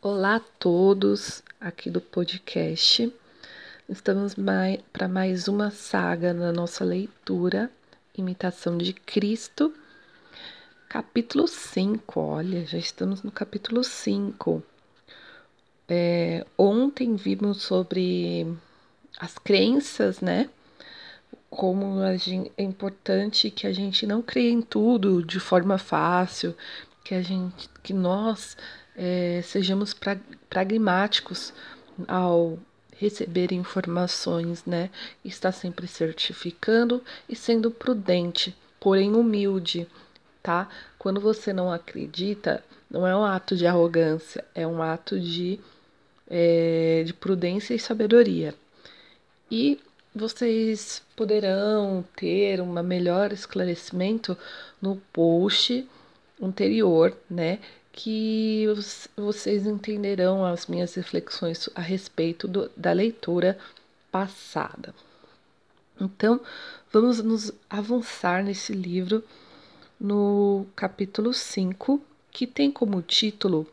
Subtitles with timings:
[0.00, 3.12] Olá a todos aqui do podcast.
[3.88, 4.36] Estamos
[4.92, 7.70] para mais uma saga na nossa leitura,
[8.16, 9.74] Imitação de Cristo,
[10.88, 12.20] capítulo 5.
[12.20, 14.62] Olha, já estamos no capítulo 5.
[15.88, 18.46] É, ontem vimos sobre
[19.18, 20.48] as crenças, né?
[21.50, 26.56] Como gente, é importante que a gente não creia em tudo de forma fácil,
[27.04, 28.56] que a gente, que nós
[28.96, 30.16] é, sejamos pra,
[30.48, 31.52] pragmáticos
[32.06, 32.58] ao
[32.96, 34.90] receber informações, né?
[35.24, 39.88] Está sempre certificando e sendo prudente, porém humilde,
[40.42, 40.68] tá?
[40.98, 45.58] Quando você não acredita, não é um ato de arrogância, é um ato de
[46.28, 48.54] é, de prudência e sabedoria.
[49.50, 49.78] E
[50.14, 54.36] vocês poderão ter um melhor esclarecimento
[54.80, 55.86] no post
[56.40, 57.58] anterior, né?
[57.92, 58.66] Que
[59.14, 63.58] vocês entenderão as minhas reflexões a respeito do, da leitura
[64.10, 64.94] passada.
[66.00, 66.40] Então,
[66.90, 69.22] vamos nos avançar nesse livro
[70.00, 73.66] no capítulo 5, que tem como título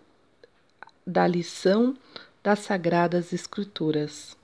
[1.08, 1.98] Da lição
[2.44, 4.38] das Sagradas Escrituras.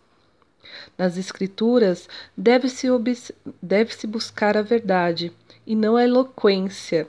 [0.97, 2.87] Nas Escrituras deve-se
[3.61, 5.31] deve buscar a verdade
[5.65, 7.07] e não a eloquência.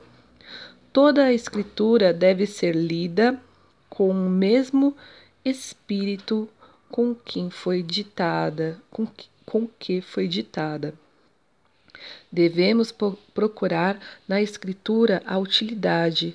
[0.96, 3.38] Toda a Escritura deve ser lida
[3.86, 4.96] com o mesmo
[5.44, 6.48] espírito
[6.90, 10.94] com quem foi ditada, com que, com que foi ditada.
[12.32, 12.94] Devemos
[13.34, 16.34] procurar na Escritura a utilidade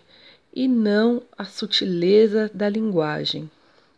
[0.54, 3.50] e não a sutileza da linguagem.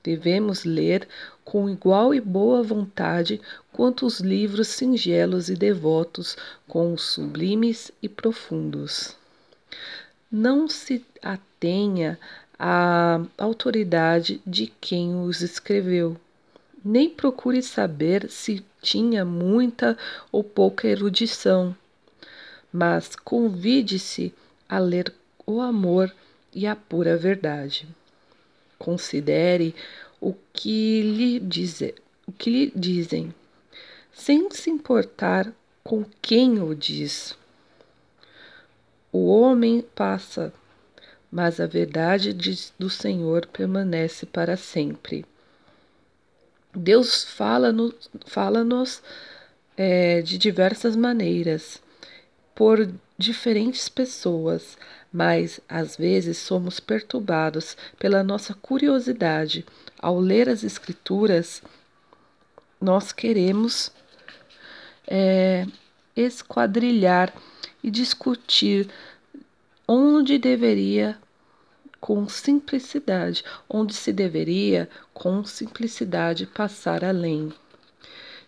[0.02, 1.10] Devemos ler
[1.44, 3.42] com igual e boa vontade
[3.74, 6.38] quanto os livros singelos e devotos,
[6.70, 9.22] com os sublimes e profundos.
[10.36, 12.20] Não se atenha
[12.58, 16.18] à autoridade de quem os escreveu,
[16.84, 19.96] nem procure saber se tinha muita
[20.32, 21.78] ou pouca erudição,
[22.72, 24.34] mas convide-se
[24.68, 25.14] a ler
[25.46, 26.12] o amor
[26.52, 27.88] e a pura verdade.
[28.80, 29.76] Considere
[30.20, 31.94] o que lhe, dizer,
[32.26, 33.32] o que lhe dizem,
[34.12, 37.38] sem se importar com quem o diz.
[39.14, 40.52] O homem passa,
[41.32, 42.34] mas a verdade
[42.80, 45.24] do Senhor permanece para sempre.
[46.76, 48.66] Deus fala-nos fala
[49.78, 51.80] é, de diversas maneiras,
[52.56, 54.80] por diferentes pessoas,
[55.12, 59.64] mas às vezes somos perturbados pela nossa curiosidade.
[60.00, 61.62] Ao ler as Escrituras,
[62.82, 63.92] nós queremos
[65.08, 65.68] é,
[66.16, 67.32] esquadrilhar
[67.84, 68.90] e discutir
[69.88, 71.18] onde deveria
[72.00, 77.52] com simplicidade, onde se deveria com simplicidade passar além.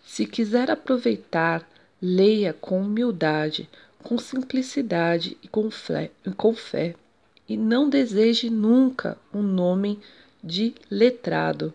[0.04, 1.68] Se quiser aproveitar,
[2.00, 3.68] leia com humildade,
[4.02, 6.94] com simplicidade e com fé, com fé.
[7.48, 10.00] E não deseje nunca um nome
[10.42, 11.72] de letrado.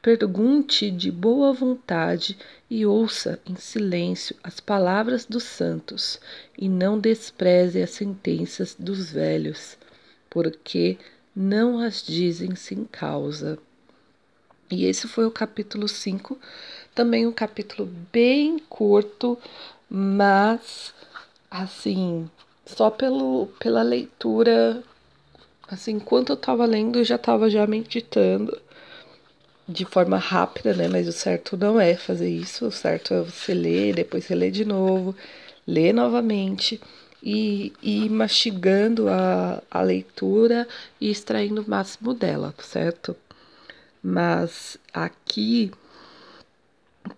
[0.00, 2.38] Pergunte de boa vontade
[2.70, 6.20] e ouça em silêncio as palavras dos santos,
[6.56, 9.76] e não despreze as sentenças dos velhos,
[10.30, 10.96] porque
[11.34, 13.58] não as dizem sem causa.
[14.70, 16.38] E esse foi o capítulo 5,
[16.94, 19.36] também um capítulo bem curto,
[19.90, 20.94] mas
[21.50, 22.30] assim,
[22.64, 24.80] só pelo, pela leitura,
[25.66, 28.60] assim, enquanto eu tava lendo, eu já tava já meditando
[29.68, 30.88] de forma rápida, né?
[30.88, 34.64] Mas o certo não é fazer isso, o certo é você ler, depois reler de
[34.64, 35.14] novo,
[35.66, 36.80] ler novamente
[37.22, 40.66] e, ir mastigando a, a leitura
[41.00, 43.16] e extraindo o máximo dela, certo?
[44.02, 45.70] Mas aqui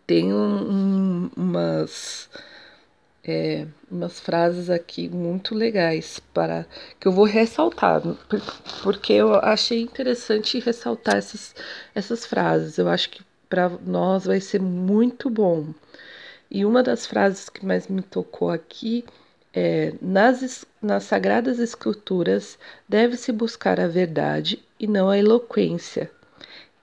[0.06, 2.28] tem um, um, umas
[3.24, 6.66] é, umas frases aqui muito legais para
[6.98, 8.02] que eu vou ressaltar,
[8.82, 11.54] porque eu achei interessante ressaltar essas,
[11.94, 12.78] essas frases.
[12.78, 15.74] Eu acho que para nós vai ser muito bom.
[16.50, 19.04] E uma das frases que mais me tocou aqui
[19.52, 22.58] é: nas, nas sagradas escrituras
[22.88, 26.10] deve-se buscar a verdade e não a eloquência.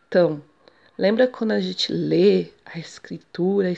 [0.07, 0.41] Então,
[0.97, 3.73] lembra quando a gente lê a escritura,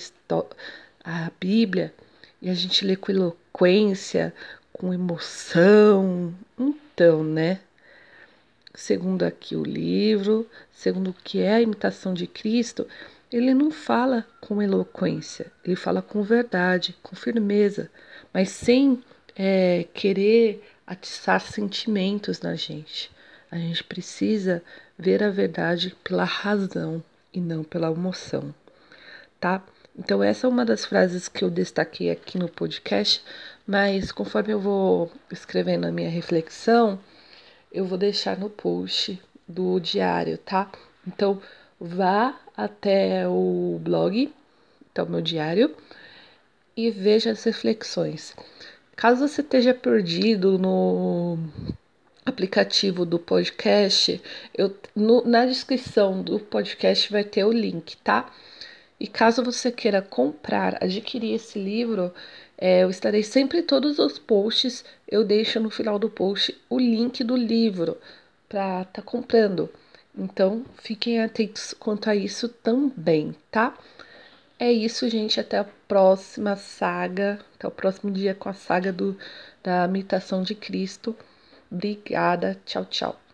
[1.04, 1.94] a Bíblia?
[2.42, 4.34] E a gente lê com eloquência,
[4.72, 6.34] com emoção.
[6.58, 7.60] Então, né?
[8.74, 12.88] Segundo aqui o livro, segundo o que é a imitação de Cristo,
[13.32, 17.90] ele não fala com eloquência, ele fala com verdade, com firmeza,
[18.34, 19.04] mas sem
[19.36, 23.12] é, querer atiçar sentimentos na gente.
[23.52, 24.64] A gente precisa
[24.98, 27.04] ver a verdade pela razão
[27.34, 28.54] e não pela emoção,
[29.40, 29.64] tá?
[30.00, 33.22] Então, essa é uma das frases que eu destaquei aqui no podcast,
[33.68, 36.98] mas conforme eu vou escrevendo a minha reflexão,
[37.70, 40.72] eu vou deixar no post do diário, tá?
[41.06, 41.42] Então,
[41.78, 44.34] vá até o blog,
[44.90, 45.76] então, meu diário,
[46.78, 48.34] e veja as reflexões.
[48.96, 51.38] Caso você esteja perdido no
[52.26, 54.22] aplicativo do podcast,
[54.58, 58.32] eu, no, na descrição do podcast vai ter o link, tá?
[59.00, 62.14] E caso você queira comprar, adquirir esse livro,
[62.58, 66.78] é, eu estarei sempre em todos os posts, eu deixo no final do post o
[66.78, 67.98] link do livro
[68.48, 69.70] para estar tá comprando.
[70.18, 73.78] Então, fiquem atentos quanto a isso também, tá?
[74.60, 75.40] É isso, gente.
[75.40, 77.40] Até a próxima saga.
[77.56, 79.18] Até o próximo dia com a saga do,
[79.64, 81.16] da imitação de Cristo.
[81.72, 82.60] Obrigada.
[82.66, 83.29] Tchau, tchau.